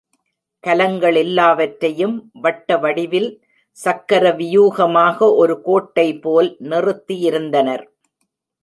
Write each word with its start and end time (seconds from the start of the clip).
கலங்களெல்லாவற்றையும் 0.63 2.15
வட்டவடிவில் 2.41 3.29
சக்கரவியூகமாக 3.77 5.17
ஒரு 5.35 5.57
கோட்டைபோல் 5.65 6.51
நிறுத்தியிருந்தனர். 6.69 7.85